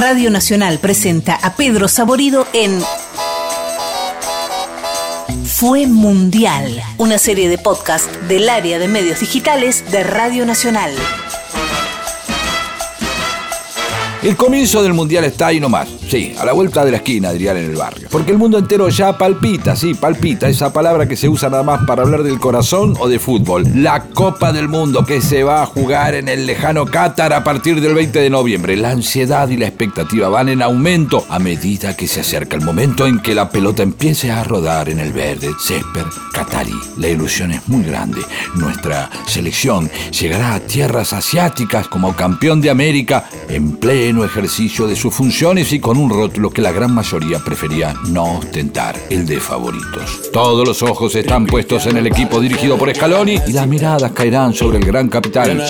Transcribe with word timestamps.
Radio 0.00 0.30
Nacional 0.30 0.78
presenta 0.78 1.34
a 1.34 1.56
Pedro 1.56 1.86
Saborido 1.86 2.46
en 2.54 2.80
Fue 5.44 5.86
Mundial, 5.86 6.82
una 6.96 7.18
serie 7.18 7.50
de 7.50 7.58
podcast 7.58 8.10
del 8.22 8.48
área 8.48 8.78
de 8.78 8.88
medios 8.88 9.20
digitales 9.20 9.84
de 9.92 10.02
Radio 10.02 10.46
Nacional. 10.46 10.90
El 14.22 14.38
comienzo 14.38 14.82
del 14.82 14.94
mundial 14.94 15.24
está 15.24 15.48
ahí 15.48 15.60
nomás. 15.60 15.99
Sí, 16.10 16.34
a 16.40 16.44
la 16.44 16.52
vuelta 16.52 16.84
de 16.84 16.90
la 16.90 16.96
esquina, 16.96 17.30
dirían 17.30 17.56
en 17.56 17.70
el 17.70 17.76
barrio. 17.76 18.08
Porque 18.10 18.32
el 18.32 18.38
mundo 18.38 18.58
entero 18.58 18.88
ya 18.88 19.16
palpita, 19.16 19.76
sí, 19.76 19.94
palpita, 19.94 20.48
esa 20.48 20.72
palabra 20.72 21.06
que 21.06 21.14
se 21.14 21.28
usa 21.28 21.48
nada 21.48 21.62
más 21.62 21.84
para 21.86 22.02
hablar 22.02 22.24
del 22.24 22.40
corazón 22.40 22.96
o 22.98 23.08
de 23.08 23.20
fútbol. 23.20 23.62
La 23.76 24.06
Copa 24.06 24.52
del 24.52 24.66
Mundo 24.66 25.04
que 25.04 25.20
se 25.20 25.44
va 25.44 25.62
a 25.62 25.66
jugar 25.66 26.16
en 26.16 26.28
el 26.28 26.46
lejano 26.46 26.84
Qatar 26.84 27.32
a 27.32 27.44
partir 27.44 27.80
del 27.80 27.94
20 27.94 28.18
de 28.18 28.28
noviembre. 28.28 28.76
La 28.76 28.90
ansiedad 28.90 29.48
y 29.50 29.56
la 29.56 29.68
expectativa 29.68 30.28
van 30.28 30.48
en 30.48 30.62
aumento 30.62 31.24
a 31.28 31.38
medida 31.38 31.96
que 31.96 32.08
se 32.08 32.22
acerca 32.22 32.56
el 32.56 32.64
momento 32.64 33.06
en 33.06 33.20
que 33.20 33.36
la 33.36 33.48
pelota 33.48 33.84
empiece 33.84 34.32
a 34.32 34.42
rodar 34.42 34.88
en 34.88 34.98
el 34.98 35.12
verde 35.12 35.50
césped 35.60 36.06
qatarí. 36.32 36.74
La 36.96 37.06
ilusión 37.06 37.52
es 37.52 37.68
muy 37.68 37.84
grande. 37.84 38.22
Nuestra 38.56 39.08
selección 39.28 39.88
llegará 40.10 40.54
a 40.54 40.60
tierras 40.60 41.12
asiáticas 41.12 41.86
como 41.86 42.16
campeón 42.16 42.60
de 42.60 42.70
América 42.70 43.30
en 43.48 43.76
pleno 43.76 44.24
ejercicio 44.24 44.88
de 44.88 44.96
sus 44.96 45.14
funciones 45.14 45.72
y 45.72 45.78
con 45.78 45.99
un 46.00 46.10
rótulo 46.10 46.50
que 46.50 46.62
la 46.62 46.72
gran 46.72 46.94
mayoría 46.94 47.38
prefería 47.38 47.94
no 48.08 48.38
ostentar, 48.38 48.96
el 49.10 49.26
de 49.26 49.38
favoritos. 49.38 50.30
Todos 50.32 50.66
los 50.66 50.82
ojos 50.82 51.14
están 51.14 51.46
puestos 51.46 51.86
en 51.86 51.98
el 51.98 52.06
equipo 52.06 52.40
dirigido 52.40 52.78
por 52.78 52.94
Scaloni 52.94 53.38
y 53.46 53.52
las 53.52 53.66
miradas 53.66 54.12
caerán 54.12 54.54
sobre 54.54 54.78
el 54.78 54.84
gran 54.84 55.08
capitán. 55.08 55.60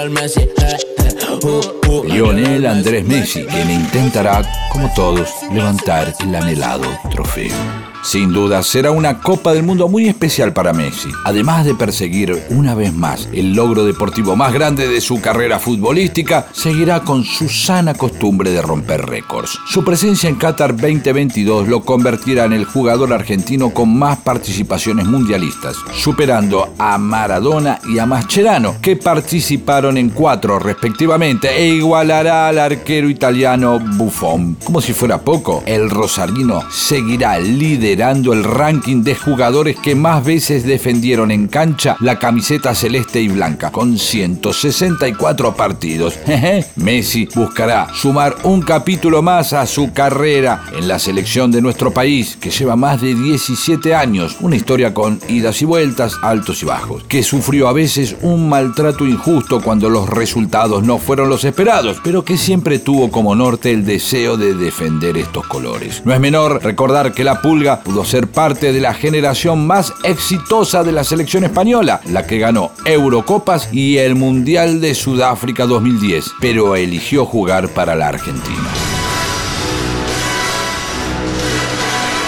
Lionel 2.07 2.67
Andrés 2.67 3.05
Messi, 3.05 3.45
quien 3.45 3.71
intentará, 3.71 4.43
como 4.73 4.93
todos, 4.95 5.29
levantar 5.53 6.15
el 6.21 6.35
anhelado 6.35 6.87
trofeo. 7.11 7.90
Sin 8.03 8.33
duda, 8.33 8.63
será 8.63 8.93
una 8.93 9.19
Copa 9.19 9.53
del 9.53 9.63
Mundo 9.63 9.87
muy 9.87 10.09
especial 10.09 10.55
para 10.55 10.73
Messi, 10.73 11.11
además 11.25 11.67
de 11.67 11.75
perseguir 11.75 12.43
una 12.49 12.75
vez 12.75 12.95
más 12.95 13.29
el 13.33 13.53
logro 13.53 13.85
deportivo 13.85 14.37
más 14.37 14.55
grande 14.55 14.89
de 14.89 15.03
su 15.03 15.21
carrera 15.21 15.59
futbolística, 15.59 16.47
seguirá 16.53 17.01
con 17.01 17.25
su 17.25 17.51
sana 17.51 17.93
costumbre 17.93 18.53
de 18.53 18.63
romper 18.63 19.05
récords. 19.05 19.59
Su 19.69 19.85
presencia 19.85 20.31
en 20.31 20.37
Qatar 20.37 20.75
2022 20.77 21.69
lo 21.69 21.83
convertirá 21.83 22.47
en 22.47 22.55
el 22.55 22.65
jugador 22.65 23.13
argentino 23.13 23.71
con 23.71 23.95
más 23.97 24.19
participaciones 24.21 25.05
mundialistas, 25.07 25.77
superando 25.95 26.73
a 26.79 26.97
Maradona 26.97 27.81
y 27.87 27.99
a 27.99 28.07
Mascherano, 28.07 28.77
que 28.81 28.97
participaron 28.97 29.99
en 29.99 30.09
cuatro 30.09 30.59
respectivamente, 30.59 31.55
e 31.55 31.69
igualará 31.75 32.49
al 32.49 32.59
arquero 32.59 33.11
italiano 33.11 33.79
Buffon. 33.79 34.57
Como 34.65 34.81
si 34.81 34.95
fuera 34.95 35.21
poco, 35.21 35.63
el 35.67 35.91
rosarino 35.91 36.65
seguirá 36.71 37.39
líder 37.39 37.90
el 37.91 38.45
ranking 38.45 39.03
de 39.03 39.17
jugadores 39.17 39.77
que 39.77 39.97
más 39.97 40.25
veces 40.25 40.65
defendieron 40.65 41.33
en 41.33 41.49
cancha 41.49 41.97
la 42.01 42.21
camiseta 42.21 42.73
celeste 42.73 43.21
y 43.21 43.27
blanca, 43.27 43.73
con 43.73 43.99
164 43.99 45.57
partidos. 45.57 46.17
Messi 46.77 47.29
buscará 47.35 47.89
sumar 47.93 48.37
un 48.45 48.63
capítulo 48.63 49.23
más 49.23 49.53
a 49.53 49.67
su 49.67 49.93
carrera 49.93 50.63
en 50.73 50.87
la 50.87 51.01
selección 51.01 51.51
de 51.51 51.61
nuestro 51.61 51.91
país, 51.91 52.37
que 52.41 52.51
lleva 52.51 52.77
más 52.77 53.01
de 53.01 53.15
17 53.15 53.93
años, 53.93 54.37
una 54.41 54.55
historia 54.55 54.95
con 54.95 55.19
idas 55.29 55.61
y 55.61 55.65
vueltas, 55.65 56.15
altos 56.23 56.63
y 56.63 56.67
bajos, 56.67 57.03
que 57.09 57.25
sufrió 57.25 57.67
a 57.67 57.73
veces 57.73 58.17
un 58.23 58.49
maltrato 58.49 59.05
injusto 59.05 59.61
cuando 59.61 59.91
los 59.91 60.09
resultados 60.09 60.85
no 60.85 60.99
fueron 60.99 61.29
los 61.29 61.45
esperados, 61.45 62.01
pero 62.05 62.25
que 62.25 62.37
siempre 62.37 62.79
tuvo 62.79 63.11
como 63.11 63.35
norte 63.35 63.73
el 63.73 63.85
deseo 63.85 64.37
de 64.37 64.55
defender 64.55 65.17
estos 65.17 65.45
colores. 65.49 66.03
No 66.05 66.15
es 66.15 66.21
menor 66.21 66.63
recordar 66.63 67.13
que 67.13 67.25
la 67.25 67.41
pulga 67.43 67.80
pudo 67.83 68.05
ser 68.05 68.29
parte 68.29 68.73
de 68.73 68.81
la 68.81 68.95
generación 68.95 69.67
más 69.67 69.93
exitosa 70.05 70.85
de 70.85 70.93
la 70.93 71.05
selección 71.05 71.45
española, 71.45 72.01
la 72.07 72.27
que 72.27 72.39
ganó 72.39 72.73
Eurocopas 72.85 73.69
y 73.73 73.99
el 73.99 74.15
Mundial 74.15 74.81
de 74.81 74.95
Sudáfrica 74.95 75.67
2010, 75.67 76.33
pero 76.41 76.77
eligió 76.77 77.25
jugar 77.25 77.69
para 77.69 77.95
la 77.95 78.09
Argentina. 78.09 79.00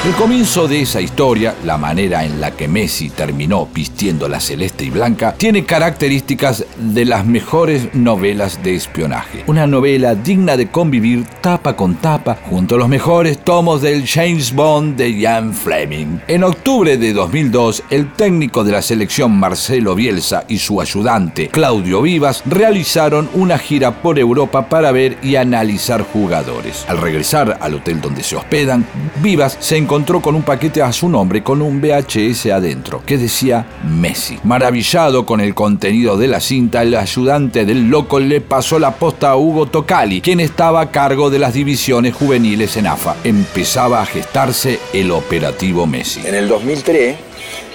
El 0.05 0.15
comienzo 0.15 0.67
de 0.67 0.83
esa 0.83 1.01
historia, 1.01 1.55
la 1.65 1.79
manera 1.79 2.25
en 2.25 2.41
la 2.41 2.51
que 2.51 2.67
Messi 2.67 3.09
terminó 3.09 3.69
vistiendo 3.73 4.29
la 4.29 4.41
celeste 4.41 4.85
y 4.85 4.91
blanca, 4.91 5.37
tiene 5.39 5.65
características 5.65 6.65
de 6.77 7.05
las 7.05 7.25
mejores 7.25 7.95
novelas 7.95 8.61
de 8.65 8.75
espionaje. 8.75 9.45
Una 9.47 9.69
novela 9.69 10.17
digna 10.17 10.57
de 10.57 10.69
convivir 10.73 11.25
tapa 11.41 11.77
con 11.77 11.95
tapa 11.95 12.37
junto 12.51 12.75
a 12.75 12.79
los 12.79 12.89
mejores 12.89 13.45
tomos 13.45 13.81
del 13.81 14.05
James 14.05 14.53
Bond 14.53 14.97
de 14.97 15.17
Ian 15.21 15.55
Fleming. 15.55 16.19
En 16.27 16.43
octubre 16.43 16.97
de 16.97 17.12
2002, 17.12 17.85
el 17.91 18.12
técnico 18.15 18.65
de 18.65 18.73
la 18.73 18.83
selección 18.83 19.39
Marcelo 19.39 19.95
Bielsa 19.95 20.47
y 20.49 20.59
su 20.59 20.81
ayudante 20.81 21.47
Claudio 21.47 22.03
Vivas 22.03 22.43
realizaron 22.47 23.31
una 23.35 23.57
gira 23.57 24.03
por 24.03 24.19
Europa 24.19 24.69
para 24.69 24.91
ver 24.91 25.17
y 25.23 25.37
analizar 25.37 26.03
jugadores. 26.03 26.85
Al 26.89 27.01
regresar 27.01 27.59
al 27.61 27.75
hotel 27.75 28.01
donde 28.01 28.25
se 28.25 28.35
hospedan, 28.35 28.85
Vivas 29.23 29.57
se 29.61 29.77
encontró 29.77 29.92
encontró 29.93 30.23
con 30.23 30.35
un 30.35 30.43
paquete 30.43 30.81
a 30.81 30.91
su 30.91 31.07
nombre 31.07 31.43
con 31.43 31.61
un 31.61 31.79
VHS 31.79 32.47
adentro 32.47 33.03
que 33.05 33.19
decía 33.19 33.67
Messi. 33.85 34.39
Maravillado 34.43 35.27
con 35.27 35.39
el 35.39 35.55
contenido 35.55 36.17
de 36.17 36.29
la 36.29 36.41
cinta, 36.41 36.81
el 36.81 36.95
ayudante 36.95 37.67
del 37.67 37.91
loco 37.91 38.19
le 38.19 38.41
pasó 38.41 38.79
la 38.79 38.95
posta 38.95 39.33
a 39.33 39.37
Hugo 39.37 39.67
Tocali, 39.67 40.23
quien 40.23 40.41
estaba 40.41 40.81
a 40.81 40.91
cargo 40.91 41.29
de 41.29 41.39
las 41.39 41.53
divisiones 41.53 42.15
juveniles 42.15 42.75
en 42.79 42.87
AFA. 42.87 43.17
Empezaba 43.23 44.01
a 44.01 44.07
gestarse 44.07 44.79
el 44.95 45.11
operativo 45.11 45.87
Messi. 45.87 46.27
En 46.27 46.37
el 46.37 46.49
2003 46.49 47.17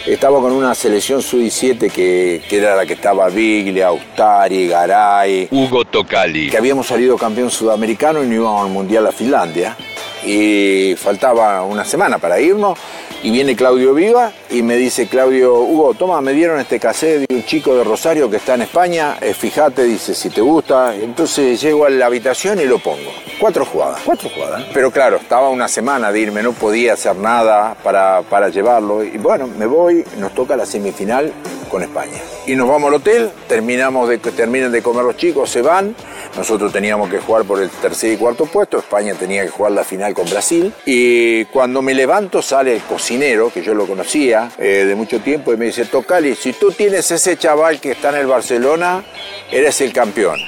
estaba 0.08 0.40
con 0.40 0.54
una 0.54 0.74
selección 0.74 1.22
sub-17 1.22 1.92
que, 1.92 2.42
que, 2.50 2.58
era 2.58 2.76
la 2.76 2.88
que 2.88 2.94
estaba 2.94 3.30
Biglia, 3.30 3.90
Austari, 3.90 4.68
Garay. 4.68 5.50
Hugo 5.52 5.86
Tocali. 5.86 6.50
Que 6.50 6.58
habíamos 6.58 6.88
salido 6.88 7.16
campeón 7.16 7.52
sudamericano 7.52 8.24
y 8.24 8.28
no 8.28 8.34
íbamos 8.34 8.66
al 8.66 8.72
Mundial 8.72 9.06
a 9.06 9.12
Finlandia 9.12 9.78
y 10.28 10.96
faltaba 10.98 11.64
una 11.64 11.86
semana 11.86 12.18
para 12.18 12.40
irnos 12.40 12.78
y 13.24 13.32
viene 13.32 13.56
Claudio 13.56 13.94
Viva 13.94 14.32
y 14.50 14.62
me 14.62 14.76
dice 14.76 15.08
Claudio, 15.08 15.56
Hugo, 15.56 15.94
toma, 15.94 16.22
me 16.22 16.34
dieron 16.34 16.60
este 16.60 16.80
cassette 16.80 17.28
de 17.28 17.36
un 17.36 17.44
chico 17.46 17.76
de 17.76 17.84
Rosario 17.84 18.30
que 18.30 18.38
está 18.38 18.56
en 18.56 18.64
España, 18.64 19.18
eh, 19.22 19.34
fíjate, 19.34 19.84
dice, 19.86 20.14
si 20.14 20.30
te 20.30 20.42
gusta. 20.42 20.96
Entonces 20.96 21.60
llego 21.62 21.86
a 21.86 21.90
la 21.90 22.06
habitación 22.06 22.60
y 22.60 22.66
lo 22.66 22.78
pongo. 22.80 23.12
Cuatro 23.40 23.66
jugadas, 23.66 24.02
cuatro 24.06 24.30
jugadas. 24.30 24.66
Pero 24.74 24.92
claro, 24.92 25.18
estaba 25.18 25.50
una 25.50 25.68
semana 25.68 26.12
de 26.12 26.20
irme, 26.20 26.44
no 26.44 26.54
podía 26.54 26.94
hacer 26.94 27.16
nada 27.16 27.76
para, 27.84 28.22
para 28.24 28.50
llevarlo. 28.50 29.04
Y 29.04 29.18
bueno, 29.18 29.48
me 29.48 29.66
voy, 29.66 30.04
nos 30.20 30.34
toca 30.34 30.56
la 30.56 30.66
semifinal 30.66 31.32
con 31.68 31.84
España. 31.84 32.20
Y 32.46 32.56
nos 32.56 32.68
vamos 32.68 32.90
al 32.90 32.96
hotel, 32.96 33.32
terminamos 33.48 34.10
de, 34.10 34.18
terminan 34.18 34.72
de 34.72 34.82
comer 34.82 35.04
los 35.04 35.18
chicos, 35.18 35.50
se 35.50 35.62
van. 35.62 35.96
Nosotros 36.36 36.72
teníamos 36.72 37.10
que 37.10 37.20
jugar 37.20 37.44
por 37.46 37.62
el 37.62 37.70
tercer 37.70 38.14
y 38.14 38.18
cuarto 38.18 38.46
puesto, 38.46 38.78
España 38.78 39.14
tenía 39.14 39.44
que 39.44 39.50
jugar 39.50 39.72
la 39.74 39.84
final 39.84 40.14
con 40.14 40.30
Brasil. 40.30 40.74
Y 40.86 41.46
cuando 41.46 41.82
me 41.82 41.94
levanto 41.94 42.42
sale 42.42 42.76
el 42.76 42.82
cocinero, 42.82 43.52
que 43.52 43.62
yo 43.62 43.74
lo 43.74 43.86
conocía 43.86 44.52
eh, 44.58 44.86
de 44.88 44.96
mucho 44.96 45.20
tiempo, 45.20 45.54
y 45.54 45.58
me 45.58 45.66
dice, 45.66 45.86
Tocali, 45.86 46.36
si 46.36 46.54
tú 46.54 46.72
tienes 46.72 47.10
ese 47.12 47.38
chaval 47.38 47.80
que 47.80 47.92
está 47.92 48.10
en 48.10 48.16
el 48.16 48.28
Barcelona, 48.28 49.04
eres 49.52 49.82
el 49.82 49.94
campeón. 49.94 50.40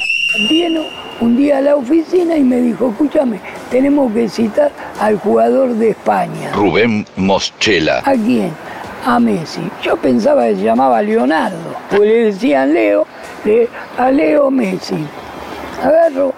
Vino 0.50 0.84
un 1.22 1.36
día 1.36 1.58
a 1.58 1.62
la 1.62 1.76
oficina 1.76 2.38
y 2.38 2.44
me 2.44 2.62
dijo, 2.62 2.90
escúchame, 2.90 3.40
tenemos 3.72 4.14
que 4.14 4.30
citar 4.30 4.72
al 5.00 5.18
jugador 5.18 5.74
de 5.74 5.90
España. 5.90 6.52
Rubén 6.54 7.06
Moschela. 7.16 8.02
¿A 8.06 8.14
quién? 8.14 8.52
A 9.06 9.20
Messi. 9.20 9.62
Yo 9.82 9.96
pensaba 9.98 10.46
que 10.46 10.56
se 10.56 10.64
llamaba 10.64 11.02
Leonardo, 11.02 11.58
pues 11.90 12.02
le 12.02 12.26
decían 12.26 12.74
Leo, 12.74 13.06
a 13.98 14.12
Leo 14.12 14.52
Messi. 14.52 15.06
Agarro, 15.84 16.34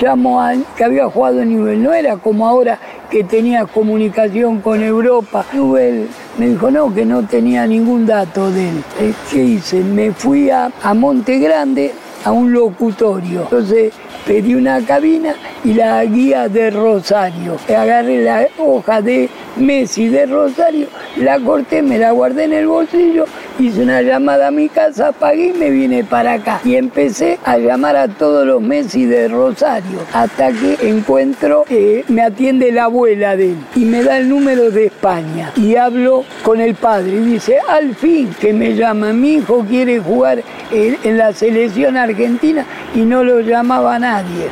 llamo 0.00 0.40
a 0.40 0.52
que 0.76 0.84
había 0.84 1.06
jugado 1.08 1.42
en 1.42 1.50
nivel, 1.50 1.82
no 1.82 1.92
era 1.92 2.16
como 2.16 2.48
ahora 2.48 2.78
que 3.10 3.24
tenía 3.24 3.66
comunicación 3.66 4.60
con 4.60 4.82
Europa. 4.82 5.44
Nubel 5.52 6.08
me 6.38 6.48
dijo 6.48 6.70
no, 6.70 6.92
que 6.94 7.04
no 7.04 7.22
tenía 7.26 7.66
ningún 7.66 8.06
dato 8.06 8.50
de 8.50 8.68
él. 8.70 8.84
Eh, 9.00 9.12
¿Qué 9.30 9.42
hice? 9.42 9.80
Me 9.80 10.12
fui 10.12 10.50
a, 10.50 10.70
a 10.82 10.94
Monte 10.94 11.38
Grande 11.38 11.92
a 12.24 12.32
un 12.32 12.52
locutorio. 12.52 13.42
Entonces 13.42 13.92
pedí 14.26 14.54
una 14.54 14.80
cabina 14.84 15.34
y 15.64 15.74
la 15.74 16.04
guía 16.04 16.48
de 16.48 16.70
Rosario. 16.70 17.56
Agarré 17.68 18.22
la 18.22 18.46
hoja 18.58 19.02
de 19.02 19.28
Messi 19.56 20.08
de 20.08 20.26
Rosario, 20.26 20.86
la 21.16 21.38
corté, 21.38 21.82
me 21.82 21.98
la 21.98 22.12
guardé 22.12 22.44
en 22.44 22.52
el 22.52 22.66
bolsillo, 22.66 23.24
hice 23.58 23.82
una 23.82 24.00
llamada 24.00 24.48
a 24.48 24.50
mi 24.50 24.68
casa, 24.68 25.12
pagué 25.12 25.48
y 25.48 25.52
me 25.52 25.70
vine 25.70 26.04
para 26.04 26.34
acá. 26.34 26.60
Y 26.64 26.76
empecé 26.76 27.38
a 27.44 27.58
llamar 27.58 27.96
a 27.96 28.08
todos 28.08 28.46
los 28.46 28.62
Messi 28.62 29.06
de 29.06 29.28
Rosario, 29.28 29.98
hasta 30.12 30.52
que 30.52 30.76
encuentro, 30.88 31.64
que 31.64 32.04
me 32.08 32.22
atiende 32.22 32.72
la 32.72 32.84
abuela 32.84 33.36
de 33.36 33.50
él 33.50 33.56
y 33.74 33.84
me 33.84 34.02
da 34.02 34.18
el 34.18 34.28
número 34.28 34.70
de 34.70 34.86
España. 34.86 35.52
Y 35.56 35.76
hablo 35.76 36.24
con 36.42 36.60
el 36.60 36.74
padre 36.74 37.12
y 37.12 37.32
dice, 37.32 37.58
al 37.68 37.94
fin 37.94 38.34
que 38.40 38.52
me 38.52 38.74
llama, 38.74 39.12
mi 39.12 39.34
hijo 39.34 39.64
quiere 39.68 39.98
jugar 39.98 40.42
en 40.72 41.18
la 41.18 41.32
selección 41.32 41.96
argentina 41.96 42.64
y 42.94 43.00
no 43.00 43.24
lo 43.24 43.40
llamaba 43.40 43.98
nadie. 43.98 44.48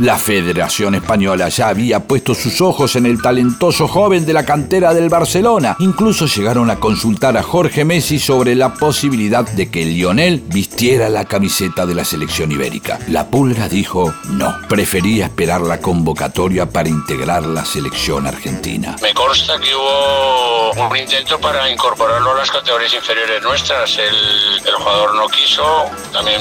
La 0.00 0.16
Federación 0.16 0.94
Española 0.94 1.50
ya 1.50 1.68
había 1.68 2.00
puesto 2.00 2.34
sus 2.34 2.62
ojos 2.62 2.96
en 2.96 3.04
el 3.04 3.20
talentoso 3.20 3.86
joven 3.86 4.24
de 4.24 4.32
la 4.32 4.46
cantera 4.46 4.94
del 4.94 5.10
Barcelona. 5.10 5.76
Incluso 5.78 6.24
llegaron 6.24 6.70
a 6.70 6.76
consultar 6.76 7.36
a 7.36 7.42
Jorge 7.42 7.84
Messi 7.84 8.18
sobre 8.18 8.54
la 8.54 8.72
posibilidad 8.72 9.46
de 9.46 9.70
que 9.70 9.84
Lionel 9.84 10.42
vistiera 10.46 11.10
la 11.10 11.26
camiseta 11.26 11.84
de 11.84 11.94
la 11.94 12.06
selección 12.06 12.50
ibérica. 12.50 12.98
La 13.08 13.26
Pulga 13.26 13.68
dijo 13.68 14.14
no, 14.30 14.56
prefería 14.70 15.26
esperar 15.26 15.60
la 15.60 15.82
convocatoria 15.82 16.64
para 16.64 16.88
integrar 16.88 17.44
la 17.44 17.66
selección 17.66 18.26
argentina. 18.26 18.96
Me 19.02 19.12
consta 19.12 19.60
que 19.60 19.74
hubo 19.74 20.88
un 20.88 20.96
intento 20.96 21.38
para 21.38 21.70
incorporarlo 21.70 22.30
a 22.30 22.36
las 22.36 22.50
categorías 22.50 22.94
inferiores 22.94 23.42
nuestras. 23.42 23.98
El, 23.98 24.66
el 24.66 24.74
jugador 24.76 25.14
no 25.14 25.28
quiso, 25.28 25.62
también 26.10 26.40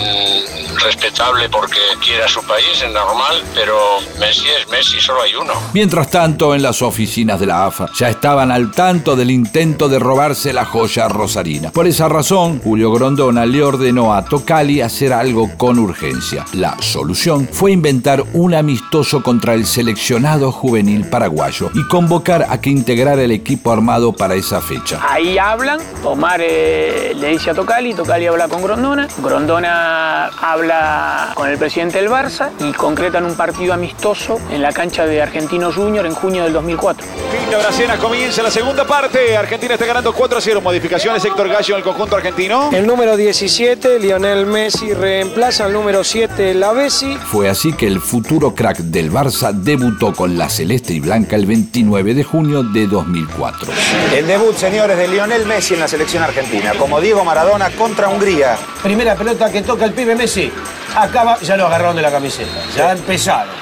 respetable 0.82 1.50
porque 1.50 1.80
quiere 2.02 2.24
a 2.24 2.28
su 2.30 2.42
país, 2.44 2.82
es 2.82 2.90
normal, 2.92 3.44
pero 3.54 3.76
Messi 4.20 4.48
es 4.48 4.68
Messi, 4.70 5.00
solo 5.00 5.22
hay 5.22 5.36
uno. 5.36 5.54
Mientras 5.74 6.10
tanto, 6.10 6.56
en 6.56 6.62
las 6.62 6.82
oficinas 6.82 7.40
de 7.40 7.46
la 7.46 7.66
AFA 7.66 7.88
ya 7.96 8.10
estaban 8.10 8.52
al 8.52 8.72
tanto 8.72 9.16
del 9.16 9.32
intento 9.32 9.90
de 9.90 10.00
robarse 10.00 10.54
la 10.54 10.66
joya 10.66 11.08
rosarina. 11.08 11.72
Por 11.72 11.88
esa 11.88 12.10
razón, 12.10 12.60
Julio 12.64 12.92
Grondona 12.92 13.46
le 13.46 13.64
ordenó 13.64 14.14
a 14.14 14.24
Tocali 14.26 14.82
hacer 14.82 15.14
algo 15.14 15.50
con 15.58 15.80
urgencia. 15.80 16.46
La 16.54 16.76
solución 16.82 17.48
fue 17.52 17.72
inventar 17.72 18.24
un 18.34 18.54
amistoso 18.54 19.22
contra 19.24 19.54
el 19.54 19.66
seleccionado 19.66 20.52
juvenil 20.52 21.10
paraguayo 21.10 21.72
y 21.74 21.88
convocar 21.88 22.48
a 22.50 22.62
que 22.62 22.70
integrara 22.70 23.24
el 23.24 23.32
equipo 23.32 23.72
armado 23.72 24.14
para 24.14 24.36
esa 24.36 24.62
fecha. 24.62 25.00
Ahí 25.08 25.38
hablan, 25.38 25.80
Omar 26.04 26.42
eh, 26.42 27.14
le 27.16 27.30
dice 27.30 27.52
a 27.52 27.54
Tocali, 27.54 27.94
Tocali 27.94 28.28
habla 28.28 28.48
con 28.48 28.62
Grondona, 28.62 29.08
Grondona 29.18 30.28
habla 30.28 31.34
con 31.36 31.50
el 31.50 31.58
presidente 31.58 32.00
del 32.00 32.10
Barça 32.10 32.50
y 32.60 32.72
concretan 32.74 33.26
un 33.26 33.36
partido 33.40 33.74
amistoso 33.74 34.38
en 34.52 34.62
la 34.62 34.74
cancha 34.74 35.06
de 35.06 35.22
Argentinos 35.22 35.74
Junior 35.74 36.06
en 36.06 36.14
junio 36.14 36.44
del 36.44 36.52
2004. 36.52 37.08
Pinta 37.32 37.58
Bracena 37.58 37.96
comienza 37.96 38.44
la 38.44 38.52
segunda 38.52 38.86
parte. 38.86 39.38
Argentina 39.38 39.76
está 39.76 39.86
ganando 39.86 40.12
4 40.12 40.40
a 40.40 40.42
0. 40.42 40.60
Modificaciones 40.60 41.24
Héctor 41.24 41.48
Gallo 41.48 41.76
en 41.76 41.78
el 41.78 41.84
conjunto 41.86 42.18
argentino. 42.18 42.70
El 42.74 42.86
número 42.86 43.16
17, 43.16 43.98
Lionel 44.00 44.46
Messi, 44.46 44.94
reemplaza 44.94 45.64
al 45.64 45.72
número 45.72 46.04
7, 46.04 46.54
Lavesi. 46.54 47.16
Fue 47.16 47.48
así 47.48 47.72
que 47.72 47.88
el 47.88 48.02
futuro 48.02 48.54
crack 48.54 48.80
del 48.80 49.10
Barça 49.10 49.54
debutó 49.54 50.12
con 50.12 50.38
la 50.38 50.50
celeste 50.50 50.92
y 50.92 51.00
blanca 51.00 51.38
el 51.38 51.46
29 51.46 52.16
de 52.16 52.24
junio 52.26 52.62
de 52.64 52.88
2004. 52.88 53.72
El 54.18 54.28
debut, 54.28 54.58
señores, 54.58 54.98
de 54.98 55.08
Lionel 55.08 55.46
Messi 55.46 55.76
en 55.76 55.80
la 55.80 55.88
selección 55.88 56.24
argentina, 56.24 56.74
como 56.78 57.00
Diego 57.00 57.24
Maradona 57.24 57.70
contra 57.70 58.10
Hungría. 58.10 58.58
Primera 58.84 59.16
pelota 59.16 59.50
que 59.50 59.62
toca 59.62 59.86
el 59.86 59.94
pibe 59.94 60.14
Messi. 60.14 60.52
Acaba, 60.96 61.38
ya 61.40 61.56
lo 61.58 61.68
agarraron 61.68 61.96
de 61.96 62.02
la 62.02 62.12
camiseta. 62.12 62.52
Ya 62.76 62.92
empezaron. 62.92 63.54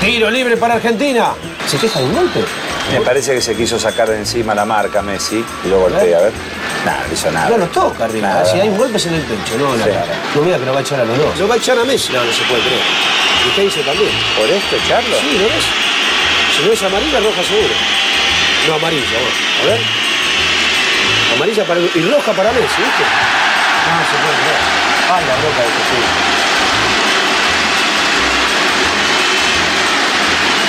Tiro 0.00 0.30
libre 0.30 0.56
para 0.56 0.74
Argentina. 0.74 1.32
¿Se 1.66 1.76
queja 1.76 1.98
de 2.00 2.06
un 2.06 2.14
golpe? 2.14 2.44
Me 2.92 3.00
parece 3.02 3.34
que 3.34 3.42
se 3.42 3.54
quiso 3.54 3.78
sacar 3.78 4.08
de 4.08 4.16
encima 4.16 4.54
la 4.54 4.64
marca 4.64 5.02
Messi 5.02 5.44
y 5.64 5.68
lo 5.68 5.80
golpea, 5.80 6.18
a 6.18 6.22
ver. 6.22 6.32
Nada, 6.86 7.04
no 7.06 7.12
hizo 7.12 7.30
nada. 7.30 7.50
No 7.50 7.58
lo 7.58 7.66
toca 7.66 8.04
arriba. 8.04 8.44
Si 8.46 8.58
hay 8.60 8.68
un 8.68 8.78
golpe 8.78 8.96
es 8.96 9.06
en 9.06 9.14
el 9.14 9.22
pecho, 9.22 9.58
no 9.58 9.74
en 9.74 9.80
la 9.80 9.84
Sí. 9.84 9.90
cara. 9.90 10.14
No 10.34 10.40
mira 10.42 10.58
que 10.58 10.64
lo 10.64 10.72
va 10.72 10.78
a 10.78 10.82
echar 10.82 11.00
a 11.00 11.04
los 11.04 11.18
dos. 11.18 11.38
Lo 11.38 11.48
va 11.48 11.54
a 11.54 11.58
echar 11.58 11.78
a 11.78 11.84
Messi. 11.84 12.12
No, 12.12 12.24
no 12.24 12.32
se 12.32 12.42
puede 12.44 12.62
creer. 12.62 12.80
Y 13.44 13.48
usted 13.50 13.62
dice 13.64 13.80
también. 13.82 14.10
¿Por 14.38 14.48
esto 14.48 14.76
echarlo? 14.76 15.16
Sí, 15.20 15.36
¿lo 15.36 15.44
ves? 15.44 15.64
Si 16.56 16.64
no 16.66 16.72
es 16.72 16.82
amarilla, 16.82 17.20
roja 17.20 17.42
seguro. 17.42 17.74
No, 18.68 18.74
amarilla, 18.74 19.18
vos. 19.20 19.36
A 19.62 19.66
ver. 19.66 19.80
Amarilla 21.36 21.64
para... 21.64 21.80
Y 21.80 22.00
roja 22.08 22.32
para 22.32 22.52
Messi, 22.52 22.78
¿viste? 22.80 23.04
No, 23.04 24.00
se 24.08 24.16
puede 24.16 24.38
creer. 24.40 24.87
Ah, 25.10 25.20
la 25.20 25.36
roca 25.36 25.62
de 25.62 25.70
sí. 25.88 26.00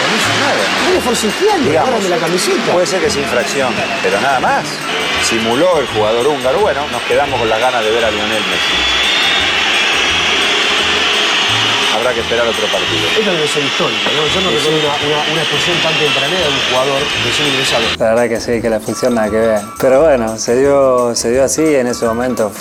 No 0.09 0.15
hizo 0.15 0.33
nada. 0.39 0.63
Viene 0.85 1.01
forcejeando, 1.01 1.69
Digamos, 1.69 1.89
agárrame 1.89 2.09
la 2.09 2.17
camiseta. 2.17 2.71
Puede 2.71 2.87
ser 2.87 3.01
que 3.01 3.09
sea 3.09 3.21
infracción, 3.21 3.73
pero 4.01 4.19
nada 4.21 4.39
más. 4.39 4.65
Simuló 5.23 5.79
el 5.79 5.87
jugador 5.87 6.27
húngaro. 6.27 6.59
Bueno, 6.59 6.87
nos 6.91 7.01
quedamos 7.03 7.39
con 7.39 7.49
las 7.49 7.59
ganas 7.59 7.83
de 7.83 7.91
ver 7.91 8.05
a 8.05 8.11
Lionel 8.11 8.43
Messi. 8.43 8.75
Habrá 11.95 12.13
que 12.13 12.21
esperar 12.21 12.47
otro 12.47 12.65
partido. 12.67 13.07
Esto 13.19 13.31
debe 13.31 13.47
ser 13.47 13.63
histórico, 13.65 14.09
¿no? 14.15 14.25
Yo 14.33 14.41
no 14.41 14.51
recuerdo 14.51 14.79
una, 14.79 14.95
una, 15.19 15.33
una 15.33 15.41
expulsión 15.41 15.77
tan 15.83 15.93
tempranera 15.95 16.41
de 16.41 16.47
un 16.47 16.59
jugador 16.69 17.01
recién 17.25 17.47
ingresado. 17.49 17.83
La 17.97 18.05
verdad 18.15 18.29
que 18.29 18.39
sí, 18.39 18.61
que 18.61 18.69
la 18.69 18.79
función 18.79 19.15
nada 19.15 19.29
que 19.29 19.35
ver. 19.35 19.61
Pero 19.81 20.01
bueno, 20.03 20.37
se 20.37 20.55
dio, 20.55 21.13
se 21.13 21.31
dio 21.31 21.43
así 21.43 21.75
en 21.75 21.87
ese 21.87 22.05
momento. 22.05 22.53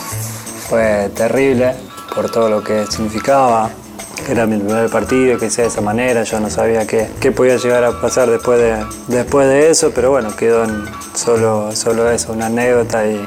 Fue 0.69 1.11
terrible 1.15 1.75
por 2.15 2.31
todo 2.31 2.49
lo 2.51 2.63
que 2.63 2.87
significaba. 2.87 3.71
Era 4.29 4.47
mi 4.47 4.59
primer 4.59 4.91
partido 4.91 5.39
que 5.39 5.49
sea 5.49 5.65
de 5.65 5.71
esa 5.71 5.81
manera. 5.81 6.25
Yo 6.25 6.41
no 6.41 6.51
sabía 6.51 6.87
qué, 6.87 7.09
qué 7.21 7.33
podía 7.33 7.57
llegar 7.57 7.85
a 7.85 8.01
pasar 8.01 8.29
después 8.29 8.59
de, 8.59 8.85
después 9.07 9.49
de 9.49 9.71
eso, 9.71 9.93
pero 9.95 10.11
bueno, 10.11 10.35
quedó 10.37 10.65
en 10.65 10.85
solo, 11.15 11.75
solo 11.75 12.11
eso, 12.11 12.33
una 12.33 12.47
anécdota 12.47 13.07
y, 13.07 13.27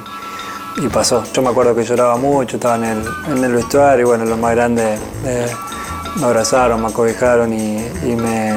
y 0.77 0.87
pasó. 0.89 1.23
Yo 1.33 1.41
me 1.41 1.49
acuerdo 1.49 1.75
que 1.75 1.83
lloraba 1.83 2.17
mucho, 2.17 2.57
estaba 2.57 2.75
en 2.75 2.83
el, 2.83 3.03
en 3.35 3.43
el 3.43 3.53
vestuario 3.53 4.05
y 4.05 4.07
bueno, 4.07 4.25
los 4.25 4.37
más 4.37 4.53
grandes 4.55 4.99
eh, 5.25 5.47
me 6.17 6.25
abrazaron, 6.25 6.81
me 6.81 6.89
acobijaron 6.89 7.53
y, 7.53 7.77
y 8.03 8.15
me, 8.15 8.53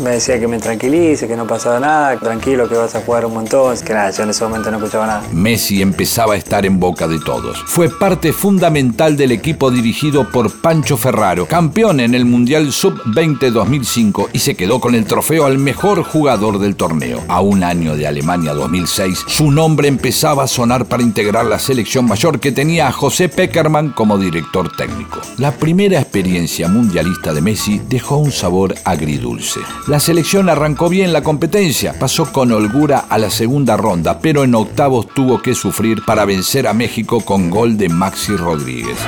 me 0.00 0.10
decía 0.10 0.38
que 0.38 0.48
me 0.48 0.58
tranquilice, 0.58 1.26
que 1.26 1.36
no 1.36 1.46
pasaba 1.46 1.80
nada, 1.80 2.18
tranquilo, 2.18 2.68
que 2.68 2.76
vas 2.76 2.94
a 2.94 3.00
jugar 3.00 3.26
un 3.26 3.34
montón. 3.34 3.76
Que 3.78 3.92
nada, 3.92 4.10
yo 4.10 4.22
en 4.22 4.30
ese 4.30 4.44
momento 4.44 4.70
no 4.70 4.78
escuchaba 4.78 5.06
nada. 5.06 5.22
Messi 5.32 5.82
empezaba 5.82 6.34
a 6.34 6.36
estar 6.36 6.66
en 6.66 6.78
boca 6.78 7.08
de 7.08 7.18
todos. 7.18 7.62
Fue 7.66 7.88
parte 7.88 8.32
fundamental 8.32 9.16
del 9.16 9.32
equipo 9.32 9.70
dirigido 9.70 10.30
por 10.30 10.50
Pancho 10.60 10.96
Ferraro, 10.96 11.46
campeón 11.46 12.00
en 12.00 12.14
el 12.14 12.24
Mundial 12.24 12.72
Sub-20 12.72 13.50
2005 13.50 14.30
y 14.32 14.38
se 14.38 14.54
quedó 14.54 14.80
con 14.80 14.94
el 14.94 15.04
trofeo 15.04 15.46
al 15.46 15.58
mejor 15.58 16.02
jugador 16.02 16.58
del 16.58 16.76
torneo. 16.76 17.22
A 17.28 17.40
un 17.40 17.64
año 17.64 17.96
de 17.96 18.06
Alemania 18.06 18.54
2006, 18.54 19.24
su 19.26 19.50
nombre 19.50 19.88
empezaba 19.88 20.44
a 20.44 20.48
sonar 20.48 20.86
para 20.86 21.02
integrar 21.02 21.46
la 21.46 21.58
selección 21.58 22.06
mayor 22.06 22.40
que 22.40 22.52
tenía 22.52 22.88
a 22.88 22.92
José 22.92 23.28
Peckerman 23.28 23.90
como 23.90 24.18
director 24.18 24.74
técnico. 24.76 25.20
La 25.38 25.52
primera 25.52 26.00
experiencia 26.00 26.68
mundialista 26.68 27.32
de 27.32 27.40
Messi 27.40 27.80
dejó 27.88 28.16
un 28.16 28.32
sabor 28.32 28.74
agridulce. 28.84 29.60
La 29.86 30.00
selección 30.00 30.48
arrancó 30.48 30.88
bien 30.88 31.12
la 31.12 31.22
competencia, 31.22 31.94
pasó 31.96 32.32
con 32.32 32.50
holgura 32.50 33.04
a 33.08 33.18
la 33.18 33.30
segunda 33.30 33.76
ronda, 33.76 34.18
pero 34.18 34.42
en 34.42 34.52
octavos 34.56 35.06
tuvo 35.14 35.40
que 35.40 35.54
sufrir 35.54 36.04
para 36.04 36.24
vencer 36.24 36.66
a 36.66 36.72
México 36.72 37.24
con 37.24 37.50
gol 37.50 37.78
de 37.78 37.88
Maxi 37.88 38.36
Rodríguez. 38.36 38.98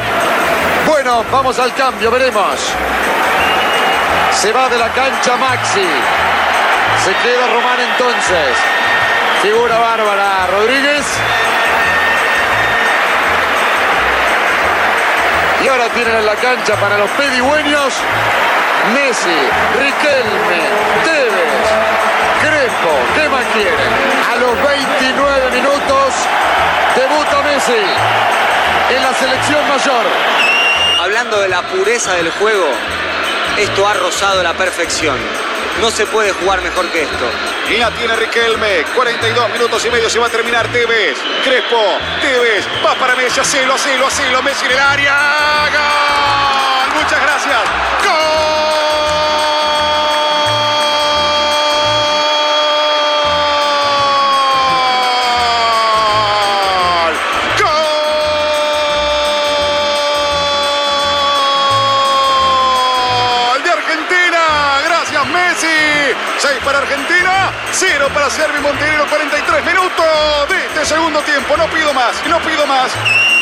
Bueno, 0.86 1.24
vamos 1.32 1.58
al 1.58 1.74
cambio, 1.74 2.12
veremos. 2.12 2.60
Se 4.30 4.52
va 4.52 4.68
de 4.68 4.78
la 4.78 4.92
cancha 4.92 5.36
Maxi. 5.36 5.88
Se 7.04 7.10
queda 7.24 7.46
Román 7.52 7.80
entonces. 7.80 8.56
Figura 9.42 9.78
bárbara 9.78 10.46
Rodríguez. 10.46 11.04
Y 15.64 15.66
ahora 15.66 15.88
tienen 15.88 16.18
en 16.18 16.26
la 16.26 16.36
cancha 16.36 16.76
para 16.76 16.98
los 16.98 17.10
pedigüeños 17.10 17.94
Messi, 18.94 19.38
Riquelme, 19.78 20.60
Tevez, 21.04 21.68
Crespo. 22.40 22.92
¿Qué 23.14 23.28
más 23.28 23.44
quieren? 23.52 23.74
A 24.30 24.36
los 24.36 24.62
29 24.62 25.50
minutos 25.50 26.14
debuta 26.96 27.42
Messi 27.42 27.84
en 28.90 29.02
la 29.02 29.12
selección 29.14 29.68
mayor. 29.68 30.04
Hablando 31.00 31.40
de 31.40 31.48
la 31.48 31.62
pureza 31.62 32.14
del 32.14 32.30
juego, 32.32 32.68
esto 33.58 33.86
ha 33.86 33.94
rozado 33.94 34.42
la 34.42 34.54
perfección. 34.54 35.18
No 35.80 35.90
se 35.90 36.06
puede 36.06 36.32
jugar 36.32 36.60
mejor 36.62 36.88
que 36.90 37.02
esto. 37.02 37.30
Y 37.70 37.76
la 37.76 37.90
tiene 37.92 38.16
Riquelme. 38.16 38.84
42 38.94 39.50
minutos 39.50 39.84
y 39.84 39.90
medio 39.90 40.10
se 40.10 40.18
va 40.18 40.26
a 40.26 40.30
terminar 40.30 40.66
Tevez. 40.68 41.18
Crespo. 41.44 41.98
Tevez. 42.20 42.66
Va 42.84 42.94
para 42.94 43.14
Messi. 43.14 43.38
Hacelo, 43.38 43.74
hacelo, 43.74 44.06
hacelo. 44.06 44.42
Messi 44.42 44.66
en 44.66 44.72
el 44.72 44.78
área. 44.78 45.16
¡Gol! 45.70 46.94
Muchas 47.00 47.20
gracias. 47.22 47.60
¡Gol! 48.04 48.57
6 66.38 66.58
para 66.64 66.78
Argentina, 66.78 67.52
0 67.72 68.08
para 68.14 68.30
Servi 68.30 68.60
Montenegro, 68.60 69.06
43 69.08 69.64
minutos 69.64 70.06
de 70.48 70.66
este 70.66 70.84
segundo 70.94 71.20
tiempo. 71.22 71.56
No 71.56 71.66
pido 71.66 71.92
más, 71.92 72.14
no 72.28 72.38
pido 72.40 72.64
más. 72.64 73.37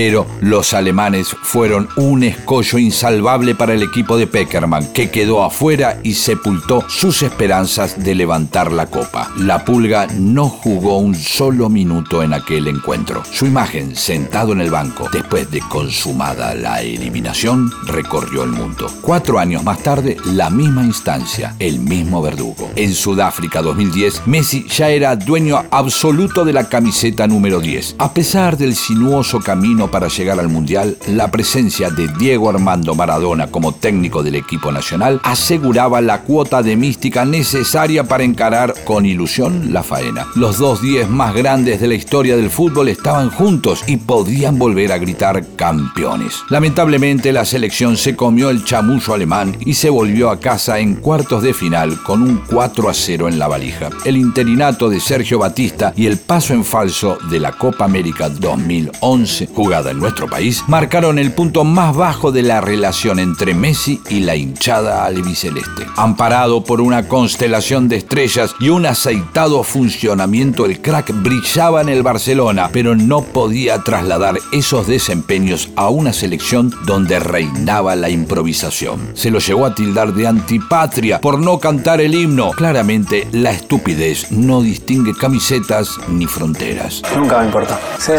Pero 0.00 0.28
los 0.40 0.74
alemanes 0.74 1.34
fueron 1.42 1.88
un 1.96 2.22
escollo 2.22 2.78
insalvable 2.78 3.56
para 3.56 3.74
el 3.74 3.82
equipo 3.82 4.16
de 4.16 4.28
Peckerman, 4.28 4.92
que 4.92 5.10
quedó 5.10 5.42
afuera 5.42 5.98
y 6.04 6.14
sepultó 6.14 6.84
sus 6.88 7.24
esperanzas 7.24 8.04
de 8.04 8.14
levantar 8.14 8.70
la 8.70 8.86
copa. 8.86 9.28
La 9.38 9.64
pulga 9.64 10.06
no 10.16 10.48
jugó 10.48 10.98
un 10.98 11.16
solo 11.16 11.68
minuto 11.68 12.22
en 12.22 12.32
aquel 12.32 12.68
encuentro. 12.68 13.24
Su 13.28 13.44
imagen, 13.46 13.96
sentado 13.96 14.52
en 14.52 14.60
el 14.60 14.70
banco, 14.70 15.08
después 15.12 15.50
de 15.50 15.58
consumada 15.62 16.54
la 16.54 16.80
eliminación, 16.80 17.68
recorrió 17.84 18.44
el 18.44 18.50
mundo. 18.50 18.88
Cuatro 19.00 19.40
años 19.40 19.64
más 19.64 19.82
tarde, 19.82 20.16
la 20.26 20.48
misma 20.48 20.84
instancia, 20.84 21.56
el 21.58 21.80
mismo 21.80 22.22
verdugo. 22.22 22.70
En 22.76 22.94
Sudáfrica 22.94 23.62
2010, 23.62 24.28
Messi 24.28 24.64
ya 24.68 24.90
era 24.90 25.16
dueño 25.16 25.64
absoluto 25.72 26.44
de 26.44 26.52
la 26.52 26.68
camiseta 26.68 27.26
número 27.26 27.58
10. 27.58 27.96
A 27.98 28.14
pesar 28.14 28.56
del 28.56 28.76
sinuoso 28.76 29.40
camino 29.40 29.87
para 29.88 30.08
llegar 30.08 30.38
al 30.40 30.48
Mundial, 30.48 30.96
la 31.08 31.30
presencia 31.30 31.90
de 31.90 32.08
Diego 32.18 32.50
Armando 32.50 32.94
Maradona 32.94 33.48
como 33.48 33.72
técnico 33.72 34.22
del 34.22 34.34
equipo 34.34 34.72
nacional 34.72 35.20
aseguraba 35.24 36.00
la 36.00 36.22
cuota 36.22 36.62
de 36.62 36.76
mística 36.76 37.24
necesaria 37.24 38.04
para 38.04 38.24
encarar 38.24 38.74
con 38.84 39.06
ilusión 39.06 39.72
la 39.72 39.82
faena. 39.82 40.26
Los 40.34 40.58
dos 40.58 40.82
10 40.82 41.08
más 41.08 41.34
grandes 41.34 41.80
de 41.80 41.88
la 41.88 41.94
historia 41.94 42.36
del 42.36 42.50
fútbol 42.50 42.88
estaban 42.88 43.30
juntos 43.30 43.84
y 43.86 43.96
podían 43.96 44.58
volver 44.58 44.92
a 44.92 44.98
gritar 44.98 45.44
campeones. 45.56 46.42
Lamentablemente 46.48 47.32
la 47.32 47.44
selección 47.44 47.96
se 47.96 48.16
comió 48.16 48.50
el 48.50 48.64
chamuyo 48.64 49.14
alemán 49.14 49.56
y 49.60 49.74
se 49.74 49.90
volvió 49.90 50.30
a 50.30 50.40
casa 50.40 50.78
en 50.78 50.96
cuartos 50.96 51.42
de 51.42 51.54
final 51.54 52.02
con 52.02 52.22
un 52.22 52.42
4 52.48 52.88
a 52.88 52.94
0 52.94 53.28
en 53.28 53.38
la 53.38 53.48
valija. 53.48 53.90
El 54.04 54.16
interinato 54.16 54.88
de 54.88 55.00
Sergio 55.00 55.38
Batista 55.38 55.92
y 55.96 56.06
el 56.06 56.18
paso 56.18 56.54
en 56.54 56.64
falso 56.64 57.18
de 57.30 57.40
la 57.40 57.52
Copa 57.52 57.84
América 57.84 58.28
2011, 58.28 59.48
jugada 59.68 59.90
en 59.90 59.98
nuestro 59.98 60.28
país, 60.28 60.64
marcaron 60.66 61.18
el 61.18 61.30
punto 61.32 61.62
más 61.62 61.94
bajo 61.94 62.32
de 62.32 62.42
la 62.42 62.62
relación 62.62 63.18
entre 63.18 63.52
Messi 63.52 64.00
y 64.08 64.20
la 64.20 64.34
hinchada 64.34 65.04
albiceleste. 65.04 65.86
Amparado 65.94 66.64
por 66.64 66.80
una 66.80 67.06
constelación 67.06 67.86
de 67.86 67.96
estrellas 67.96 68.54
y 68.60 68.70
un 68.70 68.86
aceitado 68.86 69.62
funcionamiento, 69.62 70.64
el 70.64 70.80
crack 70.80 71.12
brillaba 71.22 71.82
en 71.82 71.90
el 71.90 72.02
Barcelona, 72.02 72.70
pero 72.72 72.96
no 72.96 73.20
podía 73.20 73.82
trasladar 73.84 74.38
esos 74.52 74.86
desempeños 74.86 75.68
a 75.76 75.90
una 75.90 76.14
selección 76.14 76.72
donde 76.86 77.20
reinaba 77.20 77.94
la 77.94 78.08
improvisación. 78.08 79.10
Se 79.12 79.30
lo 79.30 79.38
llegó 79.38 79.66
a 79.66 79.74
tildar 79.74 80.14
de 80.14 80.28
antipatria 80.28 81.20
por 81.20 81.38
no 81.38 81.58
cantar 81.58 82.00
el 82.00 82.14
himno. 82.14 82.52
Claramente, 82.52 83.28
la 83.32 83.50
estupidez 83.50 84.32
no 84.32 84.62
distingue 84.62 85.12
camisetas 85.14 85.98
ni 86.08 86.24
fronteras. 86.24 87.02
Nunca 87.14 87.40
me 87.40 87.44
importa. 87.44 87.78
Sí, 87.98 88.12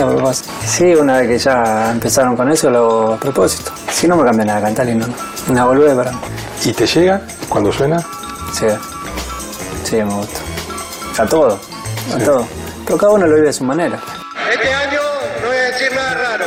sí, 0.68 0.84
una 0.94 1.18
vez 1.18 1.28
que 1.28 1.39
ya 1.40 1.92
empezaron 1.92 2.36
con 2.36 2.52
eso, 2.52 2.70
lo 2.70 3.14
a 3.14 3.18
propósito. 3.18 3.72
Si 3.92 4.08
no 4.08 4.16
me 4.16 4.24
cambia 4.24 4.46
nada, 4.46 4.62
cantar 4.62 4.86
el 4.88 4.94
himno. 4.94 5.08
Una 5.48 5.66
volvé 5.66 5.96
para 5.96 6.12
mí. 6.12 6.18
¿Y 6.66 6.74
te 6.74 6.86
llega 6.86 7.22
cuando 7.48 7.72
suena? 7.72 8.00
Sí. 8.54 8.68
Sí, 9.84 9.96
me 9.96 10.14
gusta. 10.14 10.40
A 11.24 11.26
todo. 11.26 11.60
A 12.14 12.18
todo. 12.24 12.48
Pero 12.86 12.98
cada 12.98 13.12
uno 13.14 13.26
lo 13.26 13.36
vive 13.36 13.48
de 13.48 13.54
su 13.54 13.64
manera. 13.64 14.00
Este 14.52 14.74
año 14.74 15.02
no 15.42 15.48
voy 15.48 15.58
a 15.58 15.62
decir 15.62 15.92
nada 15.94 16.14
raro. 16.14 16.46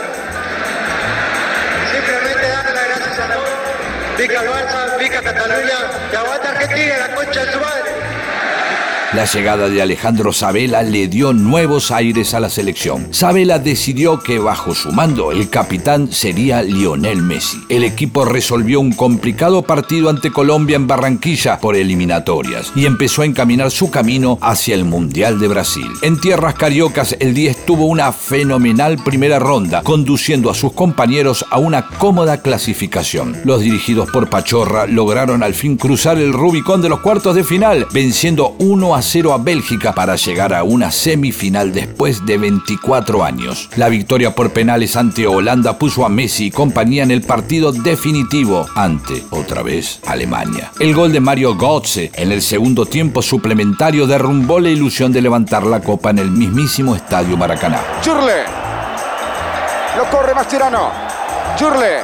Simplemente 1.93 2.49
darle 2.49 2.73
las 2.75 2.89
gracias 2.89 3.19
a 3.19 3.33
todos. 3.33 4.19
Vica 4.19 4.43
Barça, 4.43 4.99
Vica 4.99 5.23
Cataluña, 5.23 5.79
que 6.11 6.17
aguanta 6.17 6.49
Argentina, 6.51 6.95
la 6.99 7.15
concha 7.15 7.45
de 7.45 7.53
su 7.53 7.59
madre. 7.59 8.02
La 9.15 9.27
llegada 9.27 9.69
de 9.69 9.83
Alejandro 9.83 10.33
Sabela 10.33 10.83
le 10.83 11.07
dio 11.07 11.35
nuevos 11.35 11.91
aires 11.91 12.33
a 12.33 12.41
la 12.41 12.49
selección. 12.49 13.09
Sabela 13.11 13.59
decidió 13.59 14.21
que 14.21 14.39
bajo 14.39 14.75
su 14.75 14.91
mando 14.91 15.33
el 15.33 15.51
capitán 15.51 16.11
sería 16.11 16.63
Lionel 16.63 17.21
Messi. 17.21 17.59
El 17.69 17.85
equipo 17.85 18.25
resolvió 18.25 18.81
un 18.81 18.93
complicado 18.93 19.65
partido 19.65 20.09
ante 20.09 20.33
Colombia 20.33 20.77
en 20.77 20.87
Barranquilla 20.87 21.61
por 21.61 21.77
eliminatorias 21.77 22.73
y 22.75 22.87
empezó 22.87 23.21
a 23.21 23.27
encaminar 23.27 23.71
su 23.71 23.91
camino 23.91 24.39
hacia 24.41 24.75
el 24.75 24.87
Mundial 24.87 25.39
de 25.39 25.49
Brasil. 25.49 25.89
En 26.01 26.19
tierras 26.19 26.55
cariocas 26.55 27.15
el 27.21 27.35
10 27.35 27.67
tuvo 27.67 27.85
una 27.85 28.13
fenomenal 28.13 28.97
primera 29.05 29.39
ronda, 29.39 29.83
conduciendo 29.83 30.49
a 30.49 30.55
sus 30.55 30.73
compañeros 30.73 31.45
a 31.51 31.59
una 31.59 31.87
cómoda 31.87 32.41
clasificación. 32.41 33.37
Los 33.45 33.61
dirigidos 33.61 34.11
por 34.11 34.31
Pachorra 34.31 34.87
lograron 34.87 35.43
al 35.43 35.53
fin 35.53 35.77
cruzar 35.77 36.17
el 36.17 36.33
Rubicón 36.33 36.81
de 36.81 36.89
los 36.89 37.01
cuartos 37.01 37.35
de 37.35 37.45
final, 37.45 37.87
venciendo 37.93 38.57
1 38.59 38.95
a 38.95 39.02
0 39.03 39.33
a 39.33 39.39
Bélgica 39.39 39.93
para 39.93 40.17
llegar 40.17 40.55
a 40.55 40.63
una 40.63 40.91
semifinal 40.91 41.73
después 41.73 42.25
de 42.25 42.39
24 42.39 43.25
años. 43.25 43.69
La 43.77 43.89
victoria 43.89 44.35
por 44.35 44.53
penales 44.53 44.97
ante 44.97 45.27
Holanda 45.27 45.79
puso 45.79 46.05
a 46.07 46.09
Messi 46.09 46.47
y 46.47 46.51
compañía 46.51 47.03
en 47.03 47.11
el 47.11 47.23
partido 47.23 47.73
definitivo 47.73 48.67
ante, 48.75 49.25
otra 49.31 49.63
vez, 49.63 50.01
Alemania. 50.07 50.73
El 50.79 50.95
gol 50.95 51.13
de 51.13 51.21
Mario 51.21 51.57
Götze 51.57 52.11
en 52.15 52.33
el 52.33 52.43
segundo 52.43 52.87
tiempo 52.87 53.23
suplementario 53.23 54.07
derrumbó 54.07 54.61
la 54.61 54.71
ilusión 54.71 55.13
de 55.13 55.23
levantar 55.23 55.65
la 55.65 55.81
copa 55.81 56.11
en 56.11 56.19
el 56.19 56.31
mismísimo 56.31 56.95
Estadio 56.95 57.37
Maracaná. 57.37 57.81
Churle. 58.03 58.45
Lo 59.97 60.05
corre 60.11 60.35
Mascherano. 60.35 60.91
Churle. 61.57 62.01